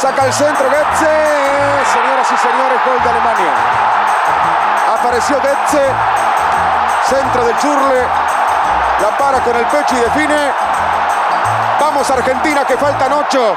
Saca 0.00 0.26
el 0.26 0.32
centro 0.32 0.64
Goetze. 0.64 1.48
Señoras 1.92 2.26
y 2.26 2.36
señores, 2.36 2.78
gol 2.86 3.02
de 3.02 3.10
Alemania. 3.10 3.87
Apareció 5.00 5.36
Goetze. 5.36 5.82
Centro 7.08 7.44
del 7.44 7.56
Churle. 7.58 8.02
La 9.00 9.16
para 9.16 9.38
con 9.40 9.54
el 9.54 9.64
pecho 9.66 9.96
y 9.96 10.00
define. 10.00 10.52
Vamos 11.80 12.10
Argentina 12.10 12.64
que 12.64 12.76
faltan 12.76 13.12
ocho. 13.12 13.54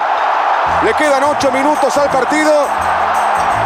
Le 0.84 0.94
quedan 0.94 1.24
ocho 1.24 1.52
minutos 1.52 1.98
al 1.98 2.10
partido. 2.10 2.68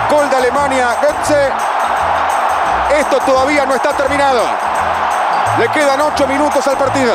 Gol 0.10 0.30
de 0.30 0.36
Alemania. 0.38 0.96
Goetze. 1.02 1.52
Esto 2.98 3.18
todavía 3.26 3.66
no 3.66 3.76
está 3.76 3.90
terminado. 3.90 4.42
Le 5.58 5.68
quedan 5.70 6.00
ocho 6.02 6.28
minutos 6.28 6.66
al 6.68 6.78
partido. 6.78 7.14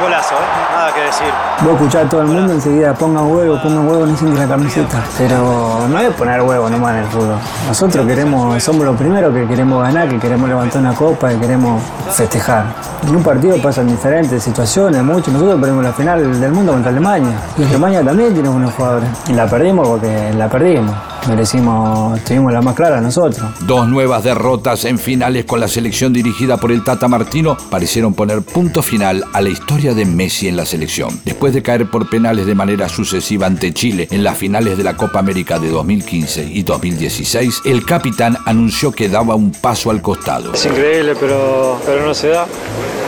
Un 0.00 0.06
golazo, 0.06 0.34
¿eh? 0.34 0.74
nada 0.74 0.94
que 0.94 1.00
decir. 1.02 1.26
Vos 1.60 1.74
escuchás 1.74 2.06
a 2.06 2.08
todo 2.08 2.22
el 2.22 2.28
mundo 2.28 2.54
enseguida, 2.54 2.94
pongan 2.94 3.30
huevo, 3.30 3.60
pongan 3.62 3.86
huevo, 3.86 4.06
no 4.06 4.16
sin 4.16 4.34
la 4.34 4.48
camiseta. 4.48 5.04
Pero 5.18 5.86
no 5.88 5.98
es 5.98 6.14
poner 6.14 6.40
huevo 6.40 6.70
nomás 6.70 6.92
en 6.92 6.98
el 7.00 7.06
fútbol. 7.06 7.36
Nosotros 7.68 8.06
queremos, 8.06 8.62
somos 8.62 8.86
los 8.86 8.96
primeros 8.96 9.34
que 9.34 9.46
queremos 9.46 9.82
ganar, 9.82 10.08
que 10.08 10.18
queremos 10.18 10.48
levantar 10.48 10.80
una 10.80 10.94
copa, 10.94 11.28
que 11.28 11.40
queremos 11.40 11.82
festejar. 12.12 12.64
En 13.06 13.14
un 13.14 13.22
partido 13.22 13.60
pasan 13.60 13.88
diferentes 13.88 14.42
situaciones, 14.42 15.02
mucho. 15.02 15.30
Nosotros 15.32 15.60
perdimos 15.60 15.84
la 15.84 15.92
final 15.92 16.40
del 16.40 16.52
mundo 16.52 16.72
contra 16.72 16.90
Alemania. 16.90 17.36
Y 17.58 17.64
Alemania 17.64 18.02
también 18.02 18.32
tiene 18.32 18.48
buenos 18.48 18.72
jugadores. 18.72 19.08
Y 19.28 19.34
la 19.34 19.46
perdimos 19.46 19.86
porque 19.86 20.32
la 20.32 20.48
perdimos. 20.48 20.96
Merecimos, 21.28 22.22
tuvimos 22.24 22.52
la 22.52 22.62
más 22.62 22.74
clara 22.74 23.00
nosotros. 23.00 23.40
Dos 23.66 23.86
nuevas 23.86 24.24
derrotas 24.24 24.84
en 24.84 24.98
finales 24.98 25.44
con 25.44 25.60
la 25.60 25.68
selección 25.68 26.12
dirigida 26.12 26.56
por 26.56 26.72
el 26.72 26.82
Tata 26.82 27.08
Martino 27.08 27.56
parecieron 27.70 28.14
poner 28.14 28.42
punto 28.42 28.82
final 28.82 29.24
a 29.32 29.40
la 29.40 29.50
historia 29.50 29.94
de 29.94 30.04
Messi 30.04 30.48
en 30.48 30.56
la 30.56 30.64
selección. 30.64 31.20
Después 31.24 31.52
de 31.54 31.62
caer 31.62 31.90
por 31.90 32.08
penales 32.08 32.46
de 32.46 32.54
manera 32.54 32.88
sucesiva 32.88 33.46
ante 33.46 33.72
Chile 33.72 34.08
en 34.10 34.24
las 34.24 34.38
finales 34.38 34.76
de 34.76 34.84
la 34.84 34.96
Copa 34.96 35.18
América 35.18 35.58
de 35.58 35.70
2015 35.70 36.44
y 36.44 36.62
2016, 36.62 37.62
el 37.64 37.84
capitán 37.84 38.38
anunció 38.46 38.90
que 38.92 39.08
daba 39.08 39.34
un 39.34 39.52
paso 39.52 39.90
al 39.90 40.02
costado. 40.02 40.54
Es 40.54 40.64
increíble, 40.66 41.14
pero, 41.18 41.80
pero 41.84 42.04
no 42.04 42.14
se 42.14 42.28
da. 42.28 42.46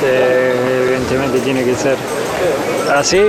Eh, 0.04 0.82
evidentemente 0.86 1.40
tiene 1.40 1.64
que 1.64 1.74
ser 1.74 1.96
así. 2.94 3.20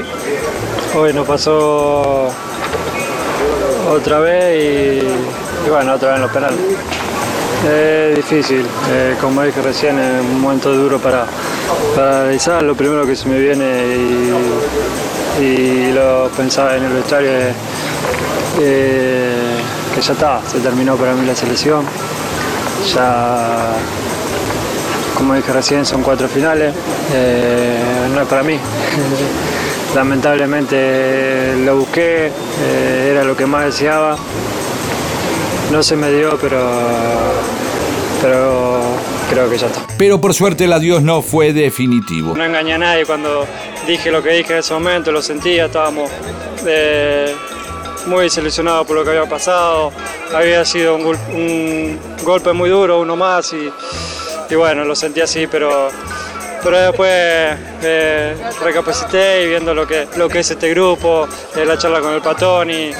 Hoy 0.96 1.13
nos 1.13 1.25
pasó 1.25 2.30
otra 3.93 4.19
vez 4.19 5.03
y, 5.65 5.69
bueno, 5.69 5.93
otra 5.93 6.09
vez 6.09 6.15
en 6.17 6.21
los 6.23 6.31
penales. 6.31 6.59
Es 7.65 8.15
difícil, 8.15 8.65
eh, 8.91 9.15
como 9.21 9.41
dije 9.43 9.62
recién, 9.62 9.97
es 9.97 10.21
un 10.21 10.41
momento 10.41 10.73
duro 10.73 11.00
para, 11.00 11.25
para 11.95 12.21
analizar. 12.21 12.62
Lo 12.63 12.75
primero 12.75 13.05
que 13.05 13.15
se 13.15 13.27
me 13.29 13.39
viene 13.39 13.65
y, 15.39 15.43
y 15.43 15.91
lo 15.93 16.29
pensaba 16.35 16.75
en 16.75 16.83
el 16.83 16.93
vestuario 16.93 17.29
es 17.31 17.55
eh, 18.59 19.55
que 19.95 20.01
ya 20.01 20.13
está, 20.13 20.41
se 20.51 20.59
terminó 20.59 20.95
para 20.97 21.13
mí 21.13 21.25
la 21.25 21.35
selección. 21.35 21.85
Ya, 22.93 23.75
como 25.15 25.35
dije 25.35 25.53
recién, 25.53 25.85
son 25.85 26.03
cuatro 26.03 26.27
finales, 26.27 26.73
eh, 27.13 28.09
no 28.13 28.21
es 28.21 28.27
para 28.27 28.43
mí. 28.43 28.59
Lamentablemente 29.95 31.55
lo 31.63 31.77
busqué, 31.77 32.27
eh, 32.27 33.09
era 33.12 33.23
lo 33.23 33.38
que 33.38 33.45
más 33.45 33.65
deseaba. 33.65 34.17
No 35.71 35.83
se 35.83 35.95
me 35.95 36.12
dio, 36.12 36.38
pero, 36.41 36.59
pero 38.21 38.81
creo 39.29 39.50
que 39.50 39.57
ya 39.57 39.67
está. 39.67 39.81
Pero 39.97 40.19
por 40.19 40.33
suerte 40.33 40.65
el 40.65 40.73
adiós 40.73 41.03
no 41.03 41.21
fue 41.21 41.53
definitivo. 41.53 42.35
No 42.35 42.43
engañé 42.43 42.73
a 42.73 42.77
nadie 42.79 43.05
cuando 43.05 43.45
dije 43.85 44.12
lo 44.12 44.23
que 44.23 44.31
dije 44.31 44.53
en 44.53 44.59
ese 44.59 44.73
momento, 44.73 45.12
lo 45.12 45.21
sentía, 45.21 45.65
estábamos 45.65 46.09
eh, 46.65 47.33
muy 48.07 48.23
desilusionados 48.23 48.88
por 48.88 48.95
lo 48.95 49.03
que 49.03 49.12
había 49.12 49.29
pasado. 49.29 49.91
Había 50.33 50.65
sido 50.65 50.95
un 50.95 52.00
golpe 52.23 52.51
muy 52.53 52.69
duro, 52.69 53.00
uno 53.00 53.15
más, 53.15 53.53
y, 53.53 53.71
y 54.50 54.55
bueno, 54.55 54.83
lo 54.85 54.95
sentí 54.95 55.21
así, 55.21 55.45
pero 55.45 55.89
pero 56.63 56.79
después 56.79 57.10
eh, 57.12 58.36
recapacité 58.63 59.43
y 59.43 59.48
viendo 59.48 59.74
lo 59.74 59.86
que, 59.86 60.08
lo 60.15 60.29
que 60.29 60.39
es 60.39 60.51
este 60.51 60.70
grupo, 60.70 61.27
eh, 61.55 61.65
la 61.65 61.77
charla 61.77 62.00
con 62.00 62.13
el 62.13 62.22
patón 62.22 62.70
y, 62.70 62.91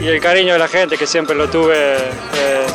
y 0.00 0.06
el 0.06 0.20
cariño 0.20 0.52
de 0.52 0.58
la 0.58 0.68
gente 0.68 0.96
que 0.96 1.06
siempre 1.06 1.34
lo 1.34 1.48
tuve. 1.48 1.74
eh, 1.76 2.66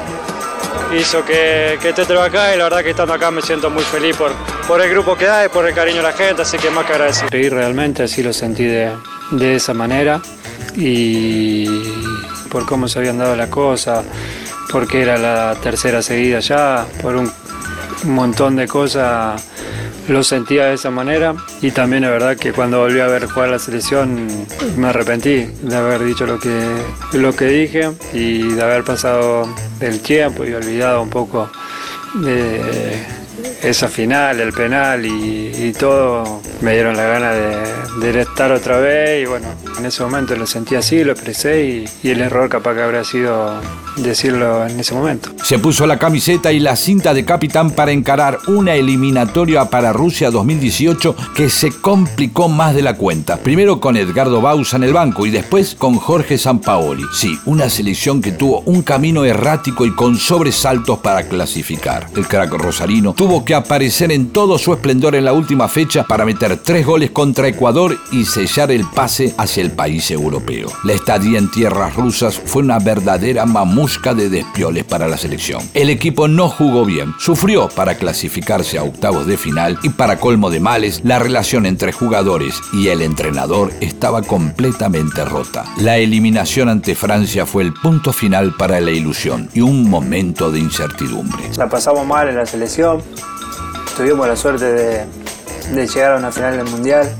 hizo 0.98 1.24
que, 1.24 1.78
que 1.82 1.90
esté 1.90 2.02
acá 2.18 2.54
y 2.54 2.58
la 2.58 2.64
verdad 2.66 2.82
que 2.84 2.92
estando 2.92 3.14
acá 3.14 3.30
me 3.32 3.42
siento 3.42 3.70
muy 3.70 3.84
feliz 3.84 4.16
por, 4.16 4.32
por 4.68 4.82
el 4.82 4.90
grupo 4.90 5.16
que 5.16 5.28
hay, 5.28 5.50
por 5.50 5.68
el 5.68 5.74
cariño 5.74 5.98
de 5.98 6.04
la 6.04 6.14
gente, 6.14 6.42
así 6.42 6.58
que 6.58 6.70
más 6.70 6.86
que 6.86 6.94
agradecido. 6.94 7.38
Y 7.38 7.50
realmente 7.50 8.04
así 8.04 8.24
lo 8.24 8.34
sentí 8.34 8.66
de, 8.66 8.92
de 9.32 9.56
esa 9.56 9.74
manera 9.74 10.22
y 10.76 11.68
por 12.50 12.66
cómo 12.66 12.88
se 12.88 13.00
habían 13.00 13.20
dado 13.20 13.36
las 13.36 13.50
cosas, 13.50 14.04
porque 14.72 15.02
era 15.02 15.18
la 15.18 15.56
tercera 15.62 16.02
seguida 16.02 16.40
ya, 16.40 16.86
por 17.02 17.16
un 17.16 17.32
montón 18.04 18.56
de 18.56 18.68
cosas 18.68 19.44
lo 20.10 20.24
sentía 20.24 20.66
de 20.66 20.74
esa 20.74 20.92
manera. 20.92 21.36
Y 21.62 21.72
también 21.72 22.04
es 22.04 22.10
verdad 22.10 22.36
que 22.36 22.52
cuando 22.52 22.80
volví 22.80 23.00
a 23.00 23.08
ver 23.08 23.28
jugar 23.28 23.50
la 23.50 23.60
selección 23.60 24.28
me 24.76 24.88
arrepentí 24.88 25.46
de 25.62 25.76
haber 25.76 26.04
dicho 26.04 26.26
lo 26.26 26.40
que, 26.40 26.60
lo 27.14 27.36
que 27.36 27.46
dije 27.46 27.92
y 28.14 28.44
de 28.44 28.62
haber 28.62 28.84
pasado 28.84 29.48
el 29.80 30.02
tiempo 30.02 30.46
y 30.46 30.54
olvidado 30.54 31.02
un 31.02 31.10
poco 31.10 31.50
de 32.16 33.06
esa 33.62 33.88
final, 33.88 34.40
el 34.40 34.54
penal 34.54 35.06
y, 35.06 35.74
todo, 35.78 36.42
me 36.62 36.74
dieron 36.74 36.98
la 36.98 37.04
gana 37.04 37.32
de, 37.32 38.12
de 38.12 38.22
estar 38.22 38.52
otra 38.52 38.80
vez 38.80 39.24
y 39.24 39.26
bueno, 39.26 39.48
en 39.78 39.86
ese 39.86 40.04
momento 40.04 40.36
lo 40.36 40.48
sentí 40.48 40.76
así, 40.76 41.04
lo 41.04 41.12
expresé 41.12 41.66
y, 41.66 41.86
y 42.04 42.12
el 42.12 42.22
error 42.22 42.50
capaz 42.50 42.74
que 42.74 42.82
habría 42.82 43.04
sido 43.04 43.62
decirlo 43.98 44.66
en 44.66 44.80
ese 44.80 44.94
momento. 44.94 45.30
Se 45.44 45.60
puso 45.60 45.86
la 45.86 46.00
camiseta 46.00 46.52
y 46.52 46.60
la 46.60 46.76
cinta 46.76 47.14
de 47.14 47.26
capitán 47.26 47.72
para 47.72 47.92
encarar 47.92 48.40
una 48.48 48.76
eliminatoria 48.76 49.66
para 49.66 49.94
Rusia 49.94 50.32
2018 50.32 51.16
que 51.36 51.50
se 51.50 51.72
complicó 51.72 52.50
más 52.50 52.76
de 52.76 52.82
la 52.82 52.96
cuenta. 52.96 53.38
Primero 53.38 53.80
con 53.80 53.98
Edgardo 53.98 54.42
Bausa 54.42 54.78
en 54.78 54.84
el 54.84 54.94
banco 54.94 55.26
y 55.26 55.32
después 55.32 55.76
con 55.76 55.96
Jorge 55.96 56.38
Sampaoli. 56.38 57.04
Sí, 57.14 57.38
una 57.46 57.70
selección 57.70 58.22
que 58.22 58.32
tuvo 58.32 58.62
un 58.62 58.82
camino 58.82 59.26
errático 59.26 59.86
y 59.86 59.94
con 59.94 60.18
sobresaltos 60.18 61.00
para 61.00 61.24
clasificar. 61.24 62.08
El 62.16 62.28
crack 62.28 62.52
rosarino 62.54 63.14
tuvo 63.14 63.44
que 63.46 63.49
aparecer 63.58 64.12
en 64.12 64.30
todo 64.30 64.58
su 64.58 64.74
esplendor 64.74 65.16
en 65.16 65.26
la 65.26 65.34
última 65.34 65.68
fecha 65.68 66.04
para 66.04 66.26
meter 66.26 66.58
tres 66.58 66.86
goles 66.86 67.12
contra 67.12 67.48
Ecuador 67.48 67.98
y 68.12 68.26
sellar 68.26 68.72
el 68.72 68.86
pase 68.86 69.34
hacia 69.38 69.62
el 69.62 69.72
país 69.72 70.12
europeo. 70.12 70.70
La 70.84 70.94
estadía 70.94 71.40
en 71.40 71.50
tierras 71.52 71.96
rusas 71.96 72.40
fue 72.40 72.64
una 72.64 72.80
verdadera 72.80 73.46
mamusca 73.46 74.14
de 74.14 74.30
despioles 74.30 74.84
para 74.84 75.08
la 75.08 75.18
selección. 75.18 75.62
El 75.74 75.90
equipo 75.90 76.28
no 76.28 76.50
jugó 76.50 76.86
bien, 76.86 77.14
sufrió 77.20 77.70
para 77.70 77.96
clasificarse 77.96 78.78
a 78.78 78.84
octavos 78.84 79.26
de 79.26 79.38
final 79.38 79.80
y 79.84 79.90
para 79.90 80.20
colmo 80.20 80.50
de 80.50 80.60
males, 80.60 81.02
la 81.04 81.20
relación 81.20 81.66
entre 81.66 81.92
jugadores 81.92 82.62
y 82.74 82.88
el 82.88 83.02
entrenador 83.02 83.72
estaba 83.82 84.22
completamente 84.22 85.26
rota. 85.26 85.66
La 85.78 85.98
eliminación 85.98 86.70
ante 86.70 86.96
Francia 86.96 87.46
fue 87.46 87.64
el 87.64 87.74
punto 87.74 88.14
final 88.14 88.56
para 88.58 88.80
la 88.80 88.92
ilusión 88.92 89.50
y 89.54 89.62
un 89.62 89.90
momento 89.90 90.52
de 90.52 90.60
incertidumbre. 90.60 91.44
La 91.58 91.70
pasamos 91.70 92.06
mal 92.06 92.30
en 92.30 92.36
la 92.36 92.46
selección, 92.46 93.02
tuvimos 94.00 94.30
la 94.30 94.36
suerte 94.38 95.06
de, 95.74 95.88
llegar 95.88 96.14
a 96.14 96.16
una 96.16 96.32
final 96.32 96.56
del 96.56 96.68
Mundial, 96.68 97.14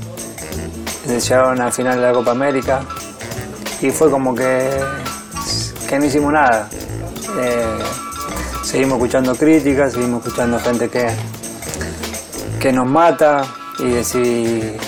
de 1.04 1.20
llegar 1.20 1.44
a 1.44 1.48
una 1.50 1.70
final 1.70 1.96
de 1.96 2.06
la 2.06 2.12
Copa 2.14 2.30
América 2.30 2.80
y 3.82 3.90
fue 3.90 4.10
como 4.10 4.34
que, 4.34 4.80
que 5.86 5.98
no 5.98 6.06
hicimos 6.06 6.32
nada. 6.32 6.70
Eh, 7.38 7.78
seguimos 8.62 8.96
escuchando 8.96 9.34
críticas, 9.34 9.92
seguimos 9.92 10.24
escuchando 10.24 10.58
gente 10.58 10.88
que, 10.88 11.06
que 12.58 12.72
nos 12.72 12.86
mata 12.86 13.42
y 13.78 13.90
decir, 13.90 14.78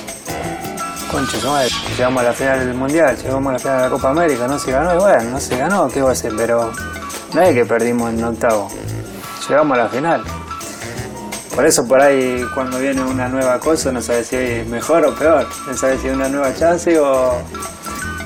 madre, 1.45 1.69
llegamos 1.95 2.23
a 2.23 2.25
la 2.25 2.33
final 2.33 2.59
del 2.61 2.75
Mundial, 2.75 3.19
llegamos 3.19 3.51
a 3.51 3.53
la 3.53 3.59
final 3.59 3.77
de 3.77 3.83
la 3.83 3.91
Copa 3.91 4.09
América, 4.09 4.49
no 4.49 4.59
se 4.59 4.73
ganó 4.73 4.95
y 4.95 4.99
bueno, 4.99 5.31
no 5.33 5.39
se 5.39 5.59
ganó, 5.59 5.89
¿qué 5.89 6.01
va 6.01 6.09
a 6.09 6.13
hacer? 6.13 6.33
Pero 6.39 6.73
no 7.35 7.43
es 7.43 7.55
que 7.55 7.67
perdimos 7.67 8.15
en 8.15 8.25
octavo, 8.25 8.71
llegamos 9.47 9.77
a 9.77 9.83
la 9.83 9.89
final. 9.91 10.42
Por 11.55 11.67
eso 11.67 11.87
por 11.87 12.01
ahí 12.01 12.45
cuando 12.55 12.79
viene 12.79 13.03
una 13.03 13.29
nueva 13.29 13.59
cosa 13.61 13.93
no 13.93 14.01
sabes 14.01 14.29
si 14.29 14.37
es 14.37 14.67
mejor 14.69 15.05
o 15.05 15.15
peor, 15.15 15.47
no 15.67 15.77
sabes 15.77 16.01
si 16.01 16.09
es 16.09 16.15
una 16.15 16.29
nueva 16.29 16.55
chance 16.55 16.99
o, 16.99 17.43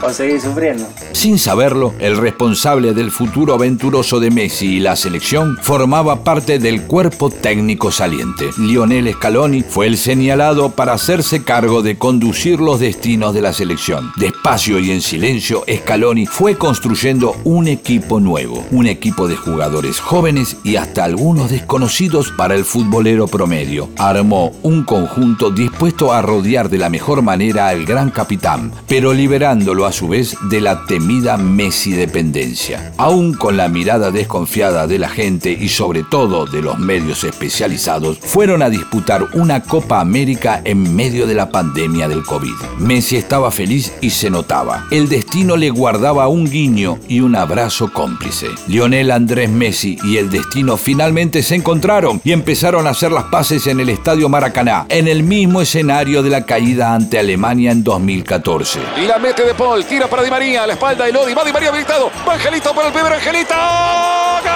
o 0.02 0.10
seguir 0.12 0.40
sufriendo. 0.40 0.86
Sin 1.16 1.38
saberlo, 1.38 1.94
el 1.98 2.18
responsable 2.18 2.92
del 2.92 3.10
futuro 3.10 3.54
aventuroso 3.54 4.20
de 4.20 4.30
Messi 4.30 4.76
y 4.76 4.80
la 4.80 4.96
selección 4.96 5.56
formaba 5.62 6.22
parte 6.22 6.58
del 6.58 6.82
cuerpo 6.82 7.30
técnico 7.30 7.90
saliente. 7.90 8.50
Lionel 8.58 9.14
Scaloni 9.14 9.62
fue 9.62 9.86
el 9.86 9.96
señalado 9.96 10.72
para 10.72 10.92
hacerse 10.92 11.42
cargo 11.42 11.80
de 11.80 11.96
conducir 11.96 12.60
los 12.60 12.80
destinos 12.80 13.32
de 13.32 13.40
la 13.40 13.54
selección. 13.54 14.12
Despacio 14.16 14.78
y 14.78 14.90
en 14.90 15.00
silencio, 15.00 15.64
Scaloni 15.66 16.26
fue 16.26 16.58
construyendo 16.58 17.34
un 17.44 17.66
equipo 17.66 18.20
nuevo, 18.20 18.66
un 18.70 18.86
equipo 18.86 19.26
de 19.26 19.36
jugadores 19.36 20.00
jóvenes 20.00 20.58
y 20.64 20.76
hasta 20.76 21.04
algunos 21.04 21.50
desconocidos 21.50 22.30
para 22.30 22.54
el 22.54 22.66
futbolero 22.66 23.26
promedio. 23.26 23.88
Armó 23.96 24.52
un 24.62 24.84
conjunto 24.84 25.50
dispuesto 25.50 26.12
a 26.12 26.20
rodear 26.20 26.68
de 26.68 26.76
la 26.76 26.90
mejor 26.90 27.22
manera 27.22 27.68
al 27.68 27.86
gran 27.86 28.10
capitán, 28.10 28.70
pero 28.86 29.14
liberándolo 29.14 29.86
a 29.86 29.92
su 29.92 30.08
vez 30.08 30.36
de 30.50 30.60
la 30.60 30.84
temida 31.06 31.36
Messi 31.36 31.92
dependencia. 31.92 32.92
Aún 32.96 33.32
con 33.32 33.56
la 33.56 33.68
mirada 33.68 34.10
desconfiada 34.10 34.88
de 34.88 34.98
la 34.98 35.08
gente 35.08 35.52
y 35.52 35.68
sobre 35.68 36.02
todo 36.02 36.46
de 36.46 36.60
los 36.60 36.80
medios 36.80 37.22
especializados, 37.22 38.18
fueron 38.18 38.60
a 38.60 38.70
disputar 38.70 39.24
una 39.34 39.62
Copa 39.62 40.00
América 40.00 40.62
en 40.64 40.96
medio 40.96 41.28
de 41.28 41.34
la 41.34 41.48
pandemia 41.48 42.08
del 42.08 42.24
COVID. 42.24 42.54
Messi 42.78 43.14
estaba 43.16 43.52
feliz 43.52 43.92
y 44.00 44.10
se 44.10 44.30
notaba. 44.30 44.88
El 44.90 45.08
destino 45.08 45.56
le 45.56 45.70
guardaba 45.70 46.26
un 46.26 46.50
guiño 46.50 46.98
y 47.06 47.20
un 47.20 47.36
abrazo 47.36 47.92
cómplice. 47.92 48.48
Lionel 48.66 49.12
Andrés 49.12 49.48
Messi 49.48 49.96
y 50.02 50.16
el 50.16 50.28
destino 50.28 50.76
finalmente 50.76 51.44
se 51.44 51.54
encontraron 51.54 52.20
y 52.24 52.32
empezaron 52.32 52.88
a 52.88 52.90
hacer 52.90 53.12
las 53.12 53.26
paces 53.26 53.68
en 53.68 53.78
el 53.78 53.90
Estadio 53.90 54.28
Maracaná, 54.28 54.86
en 54.88 55.06
el 55.06 55.22
mismo 55.22 55.60
escenario 55.60 56.24
de 56.24 56.30
la 56.30 56.44
caída 56.44 56.94
ante 56.94 57.16
Alemania 57.16 57.70
en 57.70 57.84
2014. 57.84 58.80
Y 59.00 59.06
la 59.06 59.18
mete 59.18 59.44
de 59.44 59.54
Paul, 59.54 59.84
tira 59.84 60.08
para 60.08 60.24
Di 60.24 60.30
María, 60.30 60.66
la 60.66 60.72
espalda 60.72 60.95
de 61.04 61.12
Lodi, 61.12 61.34
va 61.34 61.44
Di 61.44 61.52
María 61.52 61.68
habilitado, 61.68 62.10
va 62.26 62.34
Angelito 62.34 62.72
por 62.74 62.84
el 62.86 62.92
primer 62.92 63.12
Angelito. 63.12 63.54
¡Gol! 63.54 64.52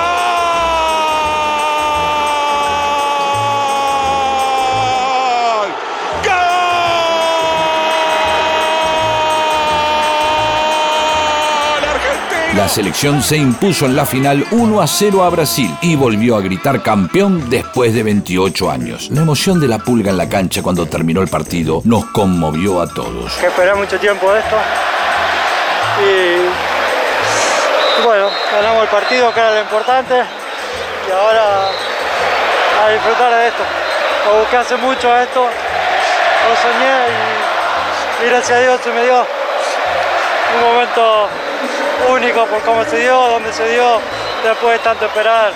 ¡Gol! 6.24 6.32
Argentina. 11.84 12.54
La 12.56 12.68
selección 12.68 13.22
se 13.22 13.36
impuso 13.36 13.86
en 13.86 13.94
la 13.94 14.06
final 14.06 14.46
1 14.50 14.80
a 14.80 14.86
0 14.86 15.24
a 15.24 15.30
Brasil 15.30 15.74
y 15.82 15.94
volvió 15.94 16.36
a 16.36 16.40
gritar 16.40 16.82
campeón 16.82 17.50
después 17.50 17.92
de 17.92 18.02
28 18.02 18.70
años. 18.70 19.10
La 19.10 19.22
emoción 19.22 19.60
de 19.60 19.68
la 19.68 19.78
pulga 19.78 20.10
en 20.10 20.16
la 20.16 20.28
cancha 20.28 20.62
cuando 20.62 20.86
terminó 20.86 21.20
el 21.20 21.28
partido 21.28 21.82
nos 21.84 22.06
conmovió 22.06 22.80
a 22.80 22.86
todos. 22.86 23.34
Que 23.34 23.46
esperé 23.46 23.74
mucho 23.74 23.98
tiempo 23.98 24.34
esto 24.34 24.56
y 25.98 26.70
bueno, 28.04 28.30
ganamos 28.52 28.82
el 28.82 28.88
partido 28.88 29.32
que 29.32 29.40
era 29.40 29.52
lo 29.52 29.60
importante 29.60 30.14
y 31.06 31.10
ahora 31.10 31.68
a 32.84 32.88
disfrutar 32.90 33.34
de 33.34 33.48
esto. 33.48 33.62
Lo 34.26 34.40
busqué 34.40 34.56
hace 34.56 34.76
mucho 34.76 35.16
esto, 35.16 35.42
lo 35.42 36.56
soñé 36.56 38.24
y, 38.24 38.28
gracias 38.28 38.58
a 38.58 38.60
Dios 38.60 38.80
se 38.82 38.90
me 38.92 39.02
dio 39.04 39.26
un 40.54 40.72
momento 40.72 41.28
único 42.08 42.46
por 42.46 42.62
cómo 42.62 42.84
se 42.84 42.98
dio, 42.98 43.14
dónde 43.14 43.52
se 43.52 43.68
dio, 43.68 44.00
después 44.44 44.74
de 44.74 44.78
tanto 44.80 45.06
esperar. 45.06 45.52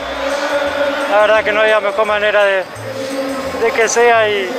La 1.11 1.21
verdad 1.21 1.45
que 1.45 1.53
no 1.53 1.61
había 1.61 1.81
mejor 1.81 2.07
manera 2.07 2.45
de, 2.45 2.65
de 3.63 3.73
que 3.73 3.89
sea 3.89 4.29
y, 4.29 4.51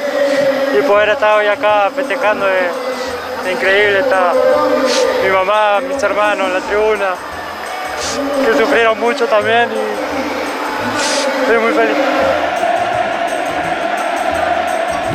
y 0.78 0.82
poder 0.84 1.10
estar 1.10 1.38
hoy 1.38 1.48
acá 1.48 1.90
festejando 1.96 2.48
es, 2.48 2.64
es 2.64 2.85
increíble. 3.52 4.00
Está 4.00 4.34
mi 5.24 5.30
mamá, 5.30 5.80
mis 5.82 6.02
hermanos 6.02 6.48
en 6.48 6.54
la 6.54 6.62
tribuna, 6.62 7.16
que 8.46 8.58
sufrieron 8.58 9.00
mucho 9.00 9.26
también 9.26 9.70
y 9.72 11.42
estoy 11.42 11.58
muy 11.60 11.74
feliz. 11.74 12.05